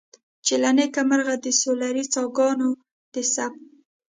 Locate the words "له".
0.63-0.69